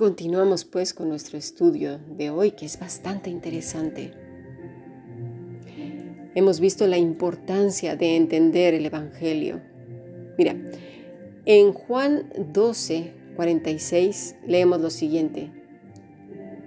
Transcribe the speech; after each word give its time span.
Continuamos 0.00 0.64
pues 0.64 0.94
con 0.94 1.10
nuestro 1.10 1.36
estudio 1.36 1.98
de 2.16 2.30
hoy, 2.30 2.52
que 2.52 2.64
es 2.64 2.80
bastante 2.80 3.28
interesante. 3.28 4.14
Hemos 6.34 6.58
visto 6.58 6.86
la 6.86 6.96
importancia 6.96 7.96
de 7.96 8.16
entender 8.16 8.72
el 8.72 8.86
Evangelio. 8.86 9.60
Mira, 10.38 10.56
en 11.44 11.74
Juan 11.74 12.32
12, 12.50 13.12
46 13.36 14.36
leemos 14.46 14.80
lo 14.80 14.88
siguiente. 14.88 15.50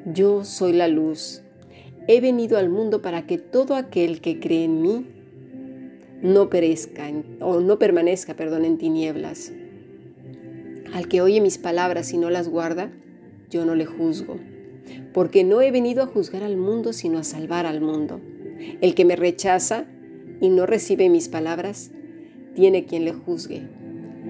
Yo 0.06 0.46
soy 0.46 0.74
la 0.74 0.88
luz. 0.88 1.42
He 2.08 2.22
venido 2.22 2.60
al 2.60 2.70
mundo 2.70 3.02
para 3.02 3.26
que 3.26 3.40
todo 3.40 3.76
aquel 3.76 4.22
que 4.22 4.40
cree 4.40 4.66
en 4.66 4.80
mí 4.80 5.08
no 6.22 6.52
perezca 6.52 7.10
o 7.40 7.62
no 7.62 7.80
permanezca, 7.80 8.36
perdón, 8.36 8.64
en 8.64 8.78
tinieblas. 8.78 9.52
Al 10.94 11.08
que 11.08 11.22
oye 11.22 11.42
mis 11.42 11.58
palabras 11.58 12.14
y 12.14 12.20
no 12.20 12.30
las 12.30 12.48
guarda, 12.48 12.92
yo 13.54 13.66
no 13.66 13.76
le 13.76 13.86
juzgo, 13.86 14.38
porque 15.14 15.44
no 15.44 15.62
he 15.62 15.70
venido 15.70 16.02
a 16.02 16.08
juzgar 16.08 16.44
al 16.44 16.58
mundo, 16.58 16.92
sino 16.92 17.20
a 17.20 17.24
salvar 17.24 17.68
al 17.68 17.82
mundo. 17.82 18.20
El 18.82 18.96
que 18.96 19.06
me 19.06 19.16
rechaza 19.16 19.86
y 20.42 20.50
no 20.50 20.66
recibe 20.66 21.08
mis 21.10 21.30
palabras, 21.30 21.92
tiene 22.56 22.86
quien 22.86 23.06
le 23.06 23.14
juzgue. 23.14 23.62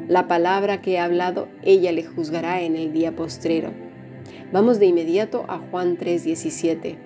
La 0.10 0.28
palabra 0.28 0.82
que 0.82 0.94
he 0.94 1.00
hablado, 1.00 1.48
ella 1.64 1.94
le 1.94 2.04
juzgará 2.04 2.62
en 2.62 2.76
el 2.76 2.92
día 2.92 3.16
postrero. 3.16 3.72
Vamos 4.52 4.78
de 4.78 4.88
inmediato 4.88 5.46
a 5.48 5.58
Juan 5.58 5.98
3:17. 5.98 6.98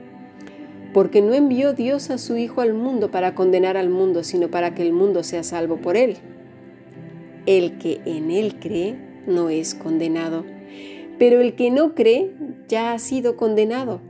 Porque 0.93 1.21
no 1.21 1.33
envió 1.35 1.73
Dios 1.73 2.09
a 2.09 2.17
su 2.17 2.37
Hijo 2.37 2.61
al 2.61 2.73
mundo 2.73 3.11
para 3.11 3.35
condenar 3.35 3.77
al 3.77 3.89
mundo, 3.89 4.23
sino 4.23 4.49
para 4.49 4.73
que 4.73 4.81
el 4.81 4.93
mundo 4.93 5.23
sea 5.23 5.43
salvo 5.43 5.77
por 5.77 5.95
él. 5.95 6.17
El 7.45 7.77
que 7.77 8.01
en 8.05 8.31
él 8.31 8.59
cree 8.59 8.97
no 9.27 9.49
es 9.49 9.75
condenado 9.75 10.56
pero 11.17 11.41
el 11.41 11.55
que 11.55 11.71
no 11.71 11.95
cree 11.95 12.31
ya 12.67 12.93
ha 12.93 12.99
sido 12.99 13.37
condenado, 13.37 14.01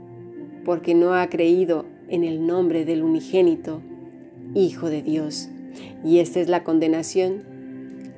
porque 0.65 0.93
no 0.93 1.13
ha 1.13 1.27
creído 1.29 1.85
en 2.09 2.23
el 2.23 2.45
nombre 2.45 2.85
del 2.85 3.03
unigénito, 3.03 3.81
Hijo 4.53 4.89
de 4.89 5.01
Dios. 5.01 5.49
Y 6.03 6.19
esta 6.19 6.39
es 6.39 6.47
la 6.47 6.63
condenación, 6.63 7.43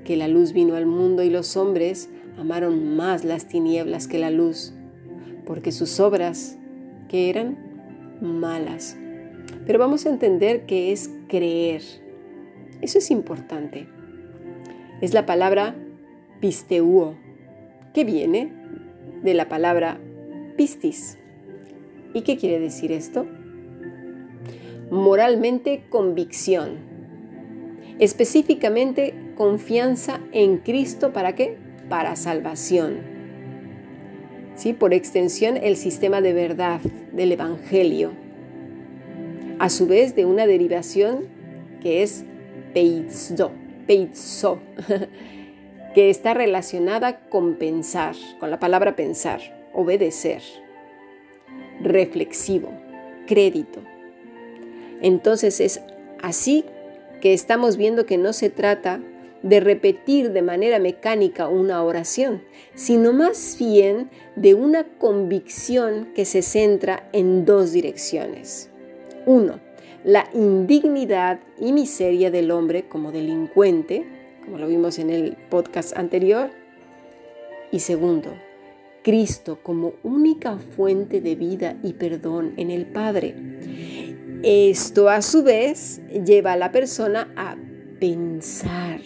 que 0.03 0.15
la 0.15 0.27
luz 0.27 0.53
vino 0.53 0.75
al 0.75 0.85
mundo 0.85 1.23
y 1.23 1.29
los 1.29 1.57
hombres 1.57 2.09
amaron 2.37 2.95
más 2.95 3.25
las 3.25 3.47
tinieblas 3.47 4.07
que 4.07 4.19
la 4.19 4.31
luz, 4.31 4.73
porque 5.45 5.71
sus 5.71 5.99
obras, 5.99 6.57
que 7.07 7.29
eran 7.29 7.57
malas. 8.21 8.97
Pero 9.65 9.79
vamos 9.79 10.05
a 10.05 10.09
entender 10.09 10.65
que 10.65 10.91
es 10.91 11.09
creer. 11.27 11.81
Eso 12.81 12.99
es 12.99 13.11
importante. 13.11 13.87
Es 15.01 15.13
la 15.13 15.25
palabra 15.25 15.75
pisteuo, 16.39 17.15
que 17.93 18.03
viene 18.03 18.58
de 19.22 19.34
la 19.34 19.50
palabra 19.50 20.00
pistis. 20.58 21.17
¿Y 22.14 22.22
qué 22.22 22.38
quiere 22.38 22.59
decir 22.59 22.92
esto? 22.92 23.25
Moralmente 24.89 25.84
convicción. 25.89 26.78
Específicamente 28.00 29.14
confianza 29.36 30.20
en 30.31 30.58
Cristo 30.58 31.14
para 31.14 31.36
qué? 31.36 31.58
Para 31.90 32.16
salvación. 32.16 32.97
¿Sí? 34.56 34.73
Por 34.73 34.94
extensión 34.94 35.58
el 35.58 35.75
sistema 35.75 36.22
de 36.22 36.34
verdad 36.34 36.81
del 37.14 37.31
Evangelio. 37.31 38.12
A 39.59 39.70
su 39.70 39.88
vez 39.88 40.16
de 40.16 40.25
una 40.25 40.47
derivación 40.47 41.28
que 41.81 42.03
es 42.03 42.25
peizo, 42.73 43.52
peizo 43.88 44.59
que 45.93 46.09
está 46.09 46.33
relacionada 46.33 47.19
con 47.29 47.55
pensar, 47.55 48.15
con 48.39 48.51
la 48.51 48.59
palabra 48.59 48.95
pensar, 48.95 49.41
obedecer, 49.73 50.41
reflexivo, 51.81 52.69
crédito. 53.27 53.81
Entonces 55.01 55.59
es 55.59 55.81
así 56.22 56.66
que 57.22 57.33
estamos 57.33 57.78
viendo 57.78 58.05
que 58.05 58.17
no 58.17 58.33
se 58.33 58.49
trata 58.49 59.01
de 59.41 59.59
repetir 59.59 60.31
de 60.31 60.41
manera 60.41 60.79
mecánica 60.79 61.47
una 61.47 61.83
oración, 61.83 62.44
sino 62.75 63.13
más 63.13 63.57
bien 63.57 64.09
de 64.35 64.53
una 64.53 64.83
convicción 64.83 66.09
que 66.13 66.25
se 66.25 66.41
centra 66.41 67.07
en 67.13 67.45
dos 67.45 67.72
direcciones. 67.72 68.69
Uno, 69.25 69.59
la 70.03 70.29
indignidad 70.33 71.39
y 71.59 71.72
miseria 71.72 72.31
del 72.31 72.51
hombre 72.51 72.88
como 72.88 73.11
delincuente, 73.11 74.05
como 74.49 74.57
lo 74.57 74.67
vimos 74.67 74.97
en 74.97 75.11
el 75.11 75.37
podcast 75.51 75.95
anterior. 75.95 76.49
Y 77.71 77.81
segundo, 77.81 78.33
Cristo 79.03 79.59
como 79.61 79.93
única 80.01 80.57
fuente 80.57 81.21
de 81.21 81.35
vida 81.35 81.77
y 81.83 81.93
perdón 81.93 82.53
en 82.57 82.71
el 82.71 82.87
Padre. 82.87 83.35
Esto 84.41 85.07
a 85.07 85.21
su 85.21 85.43
vez 85.43 86.01
lleva 86.25 86.53
a 86.53 86.57
la 86.57 86.71
persona 86.71 87.31
a 87.35 87.57
pensar, 87.99 89.01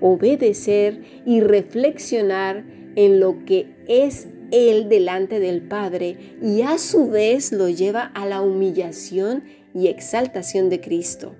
obedecer 0.00 1.02
y 1.26 1.40
reflexionar 1.40 2.64
en 2.94 3.18
lo 3.18 3.44
que 3.44 3.74
es 3.88 4.28
Él 4.52 4.88
delante 4.88 5.40
del 5.40 5.62
Padre 5.62 6.36
y 6.40 6.62
a 6.62 6.78
su 6.78 7.10
vez 7.10 7.50
lo 7.50 7.68
lleva 7.68 8.04
a 8.14 8.26
la 8.26 8.42
humillación 8.42 9.42
y 9.74 9.88
exaltación 9.88 10.68
de 10.68 10.80
Cristo 10.80 11.34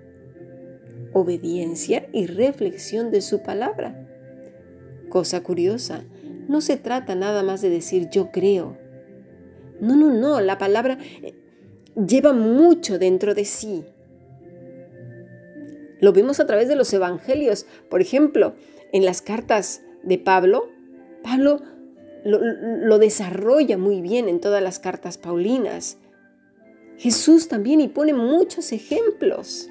obediencia 1.13 2.09
y 2.13 2.27
reflexión 2.27 3.11
de 3.11 3.21
su 3.21 3.43
palabra. 3.43 4.09
Cosa 5.09 5.43
curiosa, 5.43 6.05
no 6.49 6.61
se 6.61 6.77
trata 6.77 7.15
nada 7.15 7.43
más 7.43 7.61
de 7.61 7.71
decir 7.71 8.09
yo 8.11 8.31
creo. 8.31 8.77
No, 9.81 9.97
no, 9.97 10.13
no, 10.13 10.41
la 10.41 10.59
palabra 10.59 10.99
eh, 11.23 11.35
lleva 12.07 12.33
mucho 12.33 12.99
dentro 12.99 13.35
de 13.35 13.45
sí. 13.45 13.85
Lo 16.01 16.13
vemos 16.13 16.41
a 16.41 16.47
través 16.47 16.69
de 16.69 16.77
los 16.77 16.93
evangelios. 16.93 17.67
Por 17.89 18.01
ejemplo, 18.01 18.55
en 18.93 19.05
las 19.05 19.23
cartas 19.23 19.83
de 20.03 20.19
Pablo, 20.19 20.69
Pablo 21.23 21.63
lo, 22.25 22.41
lo, 22.43 22.99
desarrolla 22.99 23.79
muy 23.79 24.01
bien 24.01 24.29
en 24.29 24.41
todas 24.41 24.63
las 24.63 24.79
cartas 24.79 25.19
paulinas. 25.19 25.99
Jesús 26.99 27.49
también 27.49 27.81
y 27.81 27.89
pone 27.89 28.15
muchos 28.15 28.73
ejemplos. 28.73 29.69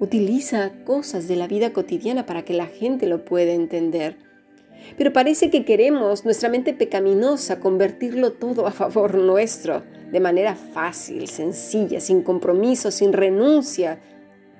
Utiliza 0.00 0.72
cosas 0.84 1.28
de 1.28 1.36
la 1.36 1.46
vida 1.46 1.72
cotidiana 1.72 2.26
para 2.26 2.44
que 2.44 2.54
la 2.54 2.66
gente 2.66 3.06
lo 3.06 3.24
pueda 3.24 3.52
entender. 3.52 4.16
Pero 4.98 5.12
parece 5.12 5.50
que 5.50 5.64
queremos, 5.64 6.24
nuestra 6.24 6.48
mente 6.48 6.74
pecaminosa, 6.74 7.60
convertirlo 7.60 8.32
todo 8.32 8.66
a 8.66 8.72
favor 8.72 9.14
nuestro, 9.14 9.82
de 10.10 10.20
manera 10.20 10.54
fácil, 10.54 11.28
sencilla, 11.28 12.00
sin 12.00 12.22
compromiso, 12.22 12.90
sin 12.90 13.12
renuncia, 13.12 14.00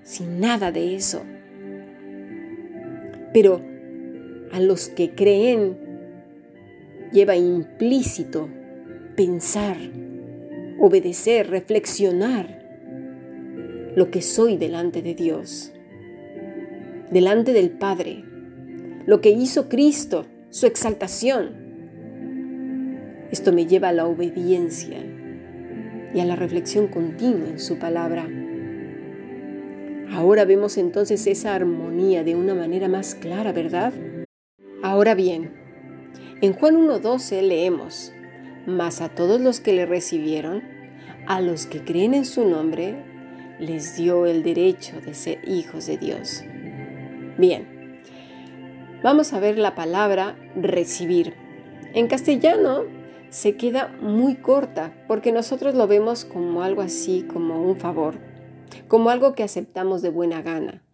sin 0.03 0.41
nada 0.41 0.73
de 0.73 0.95
eso. 0.97 1.23
Pero 3.33 3.61
a 4.53 4.61
los 4.61 4.89
que 4.89 5.15
creen 5.15 5.77
lleva 7.13 7.37
implícito 7.37 8.49
pensar, 9.17 9.77
obedecer, 10.79 11.51
reflexionar 11.51 12.64
lo 13.95 14.11
que 14.11 14.23
soy 14.23 14.57
delante 14.57 15.03
de 15.03 15.15
Dios, 15.15 15.73
delante 17.11 17.53
del 17.53 17.71
Padre, 17.71 18.25
lo 19.07 19.21
que 19.21 19.31
hizo 19.31 19.69
Cristo, 19.69 20.27
su 20.51 20.67
exaltación. 20.67 21.63
Esto 23.31 23.53
me 23.53 23.67
lleva 23.67 23.89
a 23.89 23.93
la 23.93 24.07
obediencia 24.07 24.99
y 26.13 26.21
a 26.21 26.25
la 26.25 26.35
reflexión 26.37 26.89
continua 26.89 27.49
en 27.49 27.59
su 27.59 27.79
palabra. 27.79 28.29
Ahora 30.11 30.45
vemos 30.45 30.77
entonces 30.77 31.27
esa 31.27 31.55
armonía 31.55 32.25
de 32.25 32.35
una 32.35 32.55
manera 32.55 32.89
más 32.89 33.15
clara, 33.15 33.53
¿verdad? 33.53 33.93
Ahora 34.83 35.15
bien, 35.15 35.51
en 36.41 36.53
Juan 36.53 36.77
1.12 36.77 37.43
leemos, 37.43 38.13
mas 38.67 39.01
a 39.01 39.09
todos 39.09 39.41
los 39.41 39.61
que 39.61 39.73
le 39.73 39.87
recibieron, 39.87 40.63
a 41.27 41.41
los 41.41 41.67
que 41.67 41.83
creen 41.85 42.15
en 42.15 42.25
su 42.25 42.45
nombre, 42.45 43.14
les 43.59 43.97
dio 43.97 44.27
el 44.27 44.43
derecho 44.43 45.01
de 45.01 45.15
ser 45.15 45.49
hijos 45.49 45.87
de 45.87 45.99
Dios. 45.99 46.43
Bien, 47.39 48.01
vamos 49.03 49.33
a 49.33 49.41
ver 49.41 49.59
la 49.59 49.75
palabra 49.75 50.37
recibir. 50.57 51.35
En 51.95 52.09
castellano 52.09 52.85
se 53.31 53.57
queda 53.57 53.89
muy 54.01 54.37
corta 54.37 54.95
porque 55.09 55.33
nosotros 55.33 55.75
lo 55.75 55.87
vemos 55.87 56.25
como 56.25 56.63
algo 56.63 56.83
así, 56.83 57.23
como 57.23 57.63
un 57.63 57.77
favor, 57.77 58.17
como 58.89 59.11
algo 59.11 59.35
que 59.35 59.43
aceptamos 59.43 60.03
de 60.03 60.11
buena 60.11 60.43
gana. 60.43 60.85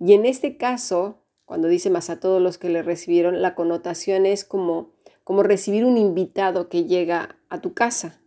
Y 0.00 0.14
en 0.14 0.26
este 0.26 0.56
caso, 0.56 1.22
cuando 1.44 1.68
dice 1.68 1.90
más 1.90 2.10
a 2.10 2.18
todos 2.18 2.42
los 2.42 2.58
que 2.58 2.70
le 2.70 2.82
recibieron, 2.82 3.42
la 3.42 3.54
connotación 3.54 4.26
es 4.26 4.44
como, 4.44 4.90
como 5.24 5.42
recibir 5.42 5.84
un 5.84 5.96
invitado 5.96 6.68
que 6.68 6.84
llega 6.84 7.36
a 7.48 7.60
tu 7.60 7.74
casa, 7.74 8.20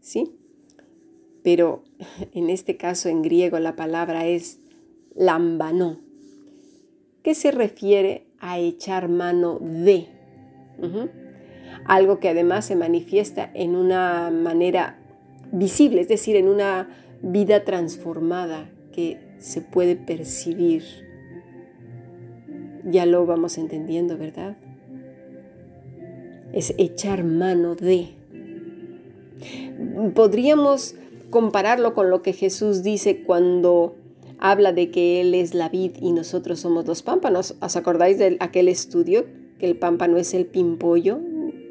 ¿sí? 0.00 0.39
Pero 1.42 1.82
en 2.34 2.50
este 2.50 2.76
caso 2.76 3.08
en 3.08 3.22
griego 3.22 3.58
la 3.58 3.76
palabra 3.76 4.26
es 4.26 4.58
lambano, 5.14 6.00
que 7.22 7.34
se 7.34 7.50
refiere 7.50 8.26
a 8.38 8.58
echar 8.58 9.08
mano 9.08 9.58
de. 9.60 10.06
algo 11.84 12.20
que 12.20 12.28
además 12.28 12.64
se 12.64 12.76
manifiesta 12.76 13.50
en 13.54 13.76
una 13.76 14.30
manera 14.30 14.98
visible, 15.52 16.00
es 16.00 16.08
decir, 16.08 16.36
en 16.36 16.48
una 16.48 16.88
vida 17.22 17.64
transformada 17.64 18.70
que 18.92 19.18
se 19.38 19.60
puede 19.60 19.96
percibir. 19.96 20.82
Ya 22.84 23.04
lo 23.04 23.26
vamos 23.26 23.58
entendiendo, 23.58 24.16
¿verdad? 24.16 24.56
Es 26.52 26.74
echar 26.78 27.24
mano 27.24 27.74
de. 27.74 28.14
Podríamos 30.14 30.96
compararlo 31.30 31.94
con 31.94 32.10
lo 32.10 32.22
que 32.22 32.32
Jesús 32.32 32.82
dice 32.82 33.22
cuando 33.22 33.96
habla 34.38 34.72
de 34.72 34.90
que 34.90 35.20
Él 35.20 35.34
es 35.34 35.54
la 35.54 35.68
vid 35.68 35.92
y 36.00 36.12
nosotros 36.12 36.60
somos 36.60 36.86
los 36.86 37.02
pámpanos. 37.02 37.56
¿Os 37.60 37.76
acordáis 37.76 38.18
de 38.18 38.36
aquel 38.40 38.68
estudio? 38.68 39.26
Que 39.58 39.66
el 39.66 39.76
pámpano 39.76 40.16
es 40.16 40.34
el 40.34 40.46
pimpollo 40.46 41.20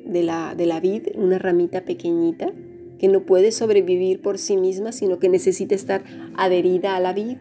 de 0.06 0.24
la, 0.24 0.56
de 0.56 0.66
la 0.66 0.80
vid, 0.80 1.08
una 1.16 1.40
ramita 1.40 1.86
pequeñita 1.86 2.54
que 3.00 3.08
no 3.08 3.22
puede 3.22 3.52
sobrevivir 3.52 4.22
por 4.22 4.38
sí 4.38 4.58
misma, 4.58 4.92
sino 4.92 5.20
que 5.20 5.30
necesita 5.30 5.74
estar 5.74 6.04
adherida 6.36 6.96
a 6.96 7.00
la 7.00 7.14
vid. 7.14 7.38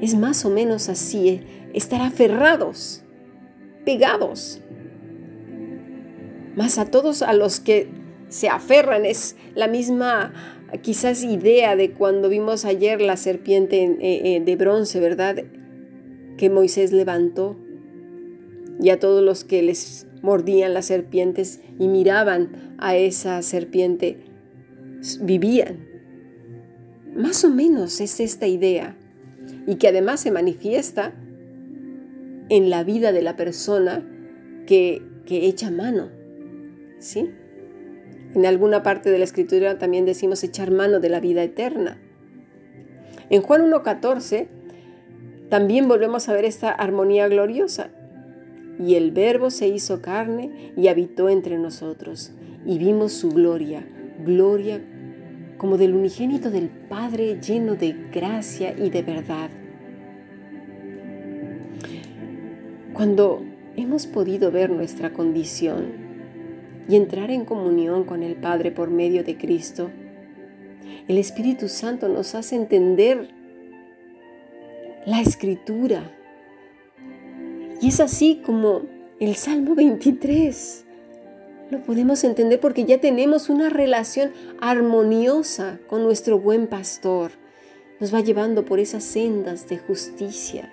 Es 0.00 0.16
más 0.16 0.44
o 0.44 0.50
menos 0.50 0.88
así, 0.88 1.28
eh, 1.28 1.42
estar 1.74 2.00
aferrados, 2.00 3.04
pegados. 3.84 4.60
Más 6.56 6.78
a 6.78 6.86
todos 6.86 7.22
a 7.22 7.34
los 7.34 7.60
que 7.60 7.88
se 8.28 8.48
aferran 8.48 9.04
es 9.04 9.36
la 9.54 9.68
misma 9.68 10.32
quizás 10.82 11.22
idea 11.22 11.76
de 11.76 11.92
cuando 11.92 12.28
vimos 12.28 12.64
ayer 12.64 13.00
la 13.00 13.16
serpiente 13.16 13.84
eh, 13.84 14.36
eh, 14.36 14.42
de 14.44 14.56
bronce, 14.56 15.00
¿verdad? 15.00 15.44
Que 16.36 16.50
Moisés 16.50 16.92
levantó 16.92 17.56
y 18.80 18.90
a 18.90 18.98
todos 18.98 19.22
los 19.22 19.44
que 19.44 19.62
les 19.62 20.06
mordían 20.22 20.74
las 20.74 20.86
serpientes 20.86 21.60
y 21.78 21.88
miraban 21.88 22.74
a 22.78 22.96
esa 22.96 23.40
serpiente 23.42 24.18
vivían. 25.20 25.86
Más 27.14 27.44
o 27.44 27.50
menos 27.50 28.00
es 28.00 28.20
esta 28.20 28.46
idea 28.46 28.96
y 29.66 29.76
que 29.76 29.88
además 29.88 30.20
se 30.20 30.30
manifiesta 30.30 31.14
en 32.48 32.70
la 32.70 32.84
vida 32.84 33.12
de 33.12 33.22
la 33.22 33.36
persona 33.36 34.04
que, 34.66 35.02
que 35.24 35.46
echa 35.46 35.70
mano. 35.70 36.10
¿Sí? 36.98 37.30
En 38.36 38.44
alguna 38.44 38.82
parte 38.82 39.10
de 39.10 39.16
la 39.16 39.24
escritura 39.24 39.78
también 39.78 40.04
decimos 40.04 40.44
echar 40.44 40.70
mano 40.70 41.00
de 41.00 41.08
la 41.08 41.20
vida 41.20 41.42
eterna. 41.42 41.96
En 43.30 43.40
Juan 43.40 43.62
1.14 43.62 44.46
también 45.48 45.88
volvemos 45.88 46.28
a 46.28 46.34
ver 46.34 46.44
esta 46.44 46.70
armonía 46.70 47.28
gloriosa. 47.28 47.88
Y 48.78 48.96
el 48.96 49.10
verbo 49.10 49.48
se 49.48 49.68
hizo 49.68 50.02
carne 50.02 50.74
y 50.76 50.88
habitó 50.88 51.30
entre 51.30 51.56
nosotros, 51.56 52.34
y 52.66 52.76
vimos 52.76 53.14
su 53.14 53.30
gloria, 53.30 53.88
gloria 54.22 54.82
como 55.56 55.78
del 55.78 55.94
unigénito 55.94 56.50
del 56.50 56.68
Padre 56.68 57.40
lleno 57.40 57.74
de 57.74 57.96
gracia 58.12 58.74
y 58.76 58.90
de 58.90 59.00
verdad. 59.00 59.48
Cuando 62.92 63.42
hemos 63.76 64.06
podido 64.06 64.50
ver 64.50 64.68
nuestra 64.68 65.14
condición, 65.14 66.15
y 66.88 66.96
entrar 66.96 67.30
en 67.30 67.44
comunión 67.44 68.04
con 68.04 68.22
el 68.22 68.36
Padre 68.36 68.70
por 68.70 68.90
medio 68.90 69.24
de 69.24 69.36
Cristo, 69.36 69.90
el 71.08 71.18
Espíritu 71.18 71.68
Santo 71.68 72.08
nos 72.08 72.34
hace 72.34 72.56
entender 72.56 73.28
la 75.04 75.20
escritura. 75.20 76.12
Y 77.80 77.88
es 77.88 78.00
así 78.00 78.42
como 78.44 78.82
el 79.20 79.34
Salmo 79.36 79.74
23 79.74 80.86
lo 81.70 81.82
podemos 81.82 82.22
entender 82.22 82.60
porque 82.60 82.84
ya 82.84 83.00
tenemos 83.00 83.48
una 83.48 83.68
relación 83.70 84.32
armoniosa 84.60 85.80
con 85.88 86.04
nuestro 86.04 86.38
buen 86.38 86.68
pastor. 86.68 87.32
Nos 87.98 88.14
va 88.14 88.20
llevando 88.20 88.64
por 88.64 88.78
esas 88.78 89.02
sendas 89.02 89.68
de 89.68 89.78
justicia. 89.78 90.72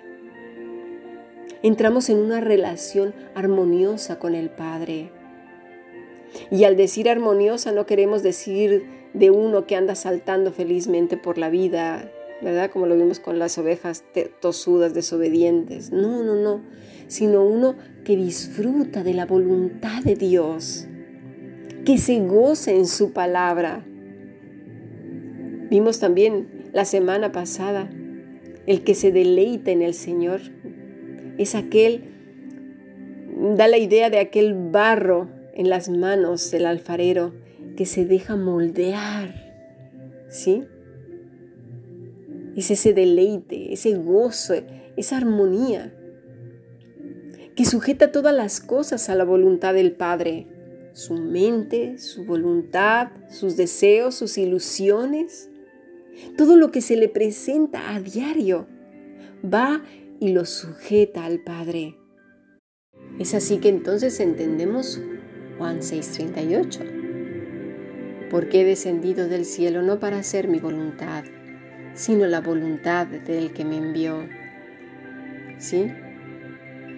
Entramos 1.62 2.10
en 2.10 2.18
una 2.18 2.40
relación 2.40 3.12
armoniosa 3.34 4.20
con 4.20 4.36
el 4.36 4.50
Padre. 4.50 5.10
Y 6.50 6.64
al 6.64 6.76
decir 6.76 7.08
armoniosa 7.08 7.72
no 7.72 7.86
queremos 7.86 8.22
decir 8.22 8.84
de 9.12 9.30
uno 9.30 9.66
que 9.66 9.76
anda 9.76 9.94
saltando 9.94 10.52
felizmente 10.52 11.16
por 11.16 11.38
la 11.38 11.48
vida, 11.48 12.10
¿verdad? 12.42 12.70
Como 12.70 12.86
lo 12.86 12.96
vimos 12.96 13.20
con 13.20 13.38
las 13.38 13.56
ovejas 13.58 14.04
tosudas, 14.40 14.94
desobedientes. 14.94 15.92
No, 15.92 16.22
no, 16.22 16.34
no. 16.34 16.62
Sino 17.06 17.44
uno 17.44 17.76
que 18.04 18.16
disfruta 18.16 19.02
de 19.02 19.14
la 19.14 19.26
voluntad 19.26 20.02
de 20.02 20.16
Dios, 20.16 20.86
que 21.84 21.98
se 21.98 22.20
goce 22.20 22.76
en 22.76 22.86
su 22.86 23.12
palabra. 23.12 23.84
Vimos 25.70 26.00
también 26.00 26.68
la 26.72 26.84
semana 26.84 27.30
pasada, 27.30 27.88
el 28.66 28.82
que 28.82 28.94
se 28.94 29.12
deleita 29.12 29.70
en 29.70 29.82
el 29.82 29.94
Señor 29.94 30.40
es 31.38 31.54
aquel, 31.54 32.04
da 33.56 33.68
la 33.68 33.78
idea 33.78 34.10
de 34.10 34.18
aquel 34.18 34.54
barro 34.54 35.28
en 35.54 35.70
las 35.70 35.88
manos 35.88 36.50
del 36.50 36.66
alfarero 36.66 37.32
que 37.76 37.86
se 37.86 38.04
deja 38.04 38.36
moldear, 38.36 39.34
¿sí? 40.28 40.64
Es 42.56 42.70
ese 42.70 42.92
deleite, 42.92 43.72
ese 43.72 43.94
gozo, 43.94 44.54
esa 44.96 45.16
armonía 45.16 45.92
que 47.54 47.64
sujeta 47.64 48.10
todas 48.10 48.34
las 48.34 48.60
cosas 48.60 49.08
a 49.08 49.14
la 49.14 49.24
voluntad 49.24 49.74
del 49.74 49.92
Padre, 49.92 50.48
su 50.92 51.14
mente, 51.14 51.98
su 51.98 52.24
voluntad, 52.24 53.08
sus 53.30 53.56
deseos, 53.56 54.14
sus 54.16 54.38
ilusiones, 54.38 55.50
todo 56.36 56.56
lo 56.56 56.70
que 56.70 56.80
se 56.80 56.96
le 56.96 57.08
presenta 57.08 57.94
a 57.94 58.00
diario, 58.00 58.66
va 59.44 59.82
y 60.20 60.32
lo 60.32 60.44
sujeta 60.44 61.24
al 61.24 61.40
Padre. 61.40 61.96
Es 63.18 63.34
así 63.34 63.58
que 63.58 63.68
entonces 63.68 64.18
entendemos 64.18 65.00
Juan 65.58 65.82
6:38. 65.82 66.80
Porque 68.30 68.62
he 68.62 68.64
descendido 68.64 69.28
del 69.28 69.44
cielo 69.44 69.82
no 69.82 70.00
para 70.00 70.18
hacer 70.18 70.48
mi 70.48 70.58
voluntad, 70.58 71.24
sino 71.94 72.26
la 72.26 72.40
voluntad 72.40 73.06
del 73.06 73.52
que 73.52 73.64
me 73.64 73.76
envió. 73.76 74.28
¿Sí? 75.58 75.92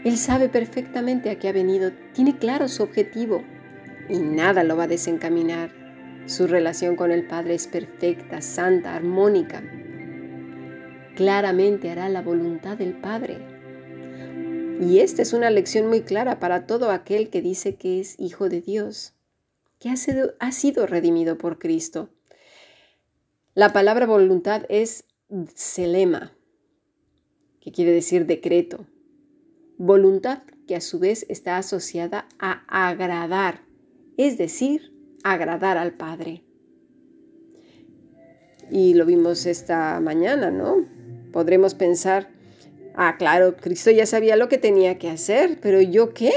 Él 0.05 0.17
sabe 0.17 0.49
perfectamente 0.49 1.31
a 1.31 1.39
qué 1.39 1.49
ha 1.49 1.53
venido, 1.53 1.93
tiene 2.13 2.39
claro 2.39 2.69
su 2.69 2.83
objetivo 2.83 3.43
y 4.09 4.19
nada 4.19 4.65
lo 4.65 4.77
va 4.77 4.85
a 4.85 4.89
desencaminar. 4.89 5.71
Su 6.27 6.47
relación 6.47 6.97
con 6.97 7.11
el 7.11 7.27
Padre 7.27 7.55
es 7.55 7.67
perfecta, 7.67 8.41
santa, 8.41 8.95
armónica. 8.95 9.63
Claramente 11.15 11.91
hará 11.91 12.09
la 12.09 12.23
voluntad 12.23 12.77
del 12.79 12.95
Padre 12.95 13.56
y 14.81 15.01
esta 15.01 15.23
es 15.23 15.33
una 15.33 15.51
lección 15.51 15.89
muy 15.89 16.03
clara 16.03 16.39
para 16.39 16.67
todo 16.67 16.91
aquel 16.91 17.31
que 17.31 17.43
dice 17.43 17.77
que 17.77 18.01
es 18.01 18.19
hijo 18.19 18.49
de 18.49 18.61
Dios, 18.61 19.15
que 19.79 19.89
ha 19.89 19.97
sido, 19.97 20.35
ha 20.39 20.53
sido 20.53 20.87
redimido 20.87 21.39
por 21.39 21.59
Cristo. 21.59 22.11
La 23.55 23.73
palabra 23.73 24.07
voluntad 24.07 24.65
es 24.69 25.05
selema, 25.55 26.33
que 27.61 27.73
quiere 27.73 27.93
decir 27.93 28.27
decreto. 28.27 28.87
Voluntad 29.79 30.43
que 30.67 30.77
a 30.77 30.81
su 30.81 30.99
vez 30.99 31.27
está 31.29 31.57
asociada 31.57 32.29
a 32.39 32.89
agradar, 32.89 33.63
es 34.17 34.37
decir, 34.39 34.93
agradar 35.25 35.79
al 35.79 35.93
Padre. 35.95 36.43
Y 38.71 38.95
lo 38.95 39.07
vimos 39.07 39.47
esta 39.47 40.01
mañana, 40.01 40.51
¿no? 40.51 40.87
Podremos 41.33 41.75
pensar, 41.75 42.36
Ah, 42.97 43.17
claro, 43.19 43.57
Cristo 43.57 43.91
ya 43.91 44.07
sabía 44.07 44.37
lo 44.37 44.49
que 44.49 44.57
tenía 44.57 44.99
que 44.99 45.11
hacer, 45.11 45.59
pero 45.61 45.83
¿yo 45.83 46.15
qué? 46.15 46.33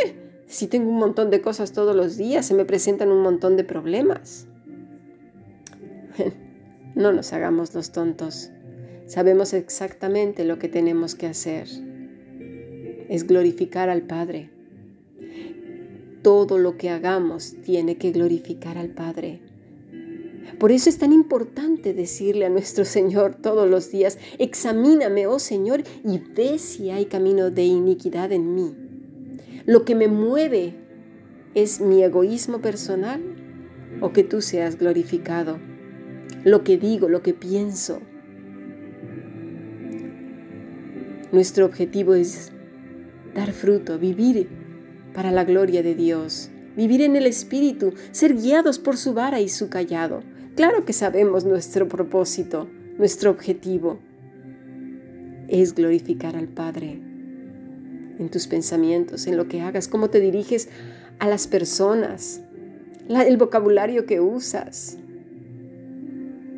Si 0.45 0.67
tengo 0.67 0.89
un 0.89 0.97
montón 0.97 1.29
de 1.29 1.39
cosas 1.39 1.71
todos 1.71 1.95
los 1.95 2.17
días, 2.17 2.45
se 2.45 2.53
me 2.53 2.65
presentan 2.65 3.11
un 3.11 3.21
montón 3.21 3.55
de 3.57 3.63
problemas. 3.63 4.45
No 6.95 7.13
nos 7.13 7.31
hagamos 7.31 7.73
los 7.75 7.91
tontos. 7.91 8.49
Sabemos 9.05 9.53
exactamente 9.53 10.43
lo 10.43 10.59
que 10.59 10.67
tenemos 10.67 11.15
que 11.15 11.27
hacer. 11.27 11.67
Es 13.07 13.25
glorificar 13.25 13.89
al 13.89 14.01
Padre. 14.01 14.49
Todo 16.23 16.57
lo 16.57 16.77
que 16.77 16.89
hagamos 16.89 17.55
tiene 17.63 17.97
que 17.97 18.11
glorificar 18.11 18.77
al 18.77 18.89
Padre. 18.89 19.39
Por 20.57 20.71
eso 20.71 20.89
es 20.89 20.97
tan 20.97 21.13
importante 21.13 21.93
decirle 21.93 22.45
a 22.45 22.49
nuestro 22.49 22.85
Señor 22.85 23.35
todos 23.35 23.69
los 23.69 23.91
días, 23.91 24.17
examíname, 24.37 25.27
oh 25.27 25.39
Señor, 25.39 25.83
y 26.03 26.19
ve 26.35 26.57
si 26.59 26.89
hay 26.89 27.05
camino 27.05 27.51
de 27.51 27.63
iniquidad 27.63 28.31
en 28.31 28.55
mí. 28.55 28.75
Lo 29.65 29.85
que 29.85 29.95
me 29.95 30.07
mueve 30.07 30.73
es 31.53 31.79
mi 31.79 32.03
egoísmo 32.03 32.59
personal 32.59 33.21
o 34.01 34.13
que 34.13 34.23
tú 34.23 34.41
seas 34.41 34.77
glorificado. 34.77 35.59
Lo 36.43 36.63
que 36.63 36.77
digo, 36.77 37.09
lo 37.09 37.21
que 37.21 37.33
pienso. 37.33 37.99
Nuestro 41.31 41.65
objetivo 41.65 42.15
es 42.15 42.51
dar 43.35 43.51
fruto, 43.51 43.99
vivir 43.99 44.49
para 45.13 45.31
la 45.31 45.43
gloria 45.43 45.83
de 45.83 45.95
Dios, 45.95 46.49
vivir 46.75 47.01
en 47.01 47.15
el 47.15 47.25
Espíritu, 47.25 47.93
ser 48.11 48.35
guiados 48.35 48.79
por 48.79 48.97
su 48.97 49.13
vara 49.13 49.39
y 49.39 49.49
su 49.49 49.69
callado. 49.69 50.23
Claro 50.59 50.83
que 50.83 50.91
sabemos 50.91 51.45
nuestro 51.45 51.87
propósito, 51.87 52.67
nuestro 52.97 53.31
objetivo. 53.31 53.97
Es 55.47 55.73
glorificar 55.73 56.35
al 56.35 56.49
Padre 56.49 56.99
en 58.19 58.27
tus 58.29 58.47
pensamientos, 58.47 59.25
en 59.27 59.37
lo 59.37 59.47
que 59.47 59.61
hagas, 59.61 59.87
cómo 59.87 60.09
te 60.09 60.19
diriges 60.19 60.67
a 61.19 61.29
las 61.29 61.47
personas, 61.47 62.41
el 63.07 63.37
vocabulario 63.37 64.05
que 64.05 64.19
usas, 64.19 64.97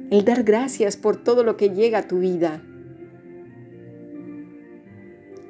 el 0.09 0.25
dar 0.25 0.41
gracias 0.41 0.97
por 0.97 1.23
todo 1.23 1.43
lo 1.43 1.55
que 1.55 1.69
llega 1.69 1.99
a 1.99 2.07
tu 2.07 2.17
vida. 2.21 2.63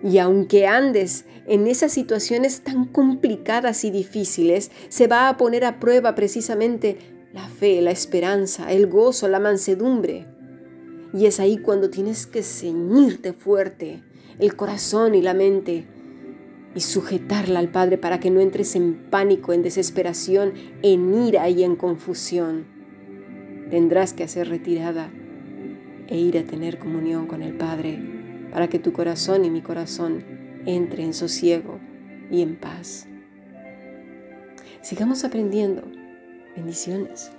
Y 0.03 0.17
aunque 0.17 0.67
andes 0.67 1.24
en 1.48 1.67
esas 1.67 1.93
situaciones 1.93 2.60
tan 2.60 2.84
complicadas 2.84 3.86
y 3.86 3.91
difíciles, 3.91 4.72
se 4.89 5.08
va 5.08 5.29
a 5.29 5.38
poner 5.38 5.63
a 5.63 5.79
prueba 5.79 6.15
precisamente 6.15 7.20
la 7.33 7.47
fe, 7.47 7.81
la 7.81 7.91
esperanza, 7.91 8.71
el 8.71 8.88
gozo, 8.88 9.27
la 9.27 9.39
mansedumbre. 9.39 10.25
Y 11.13 11.25
es 11.25 11.39
ahí 11.39 11.57
cuando 11.57 11.89
tienes 11.89 12.27
que 12.27 12.43
ceñirte 12.43 13.33
fuerte 13.33 14.03
el 14.39 14.55
corazón 14.55 15.13
y 15.15 15.21
la 15.21 15.33
mente 15.33 15.85
y 16.73 16.79
sujetarla 16.79 17.59
al 17.59 17.69
Padre 17.69 17.97
para 17.97 18.19
que 18.19 18.31
no 18.31 18.39
entres 18.39 18.75
en 18.75 18.95
pánico, 19.09 19.53
en 19.53 19.61
desesperación, 19.61 20.53
en 20.81 21.13
ira 21.13 21.50
y 21.50 21.63
en 21.63 21.75
confusión. 21.75 22.65
Tendrás 23.69 24.13
que 24.13 24.23
hacer 24.23 24.50
retirada 24.50 25.11
e 26.07 26.17
ir 26.17 26.38
a 26.38 26.43
tener 26.43 26.79
comunión 26.79 27.27
con 27.27 27.41
el 27.41 27.55
Padre 27.55 28.00
para 28.51 28.67
que 28.67 28.79
tu 28.79 28.93
corazón 28.93 29.45
y 29.45 29.50
mi 29.50 29.61
corazón 29.61 30.23
entre 30.65 31.03
en 31.03 31.13
sosiego 31.13 31.79
y 32.29 32.41
en 32.41 32.55
paz. 32.55 33.07
Sigamos 34.81 35.23
aprendiendo. 35.23 35.83
Bendiciones. 36.55 37.31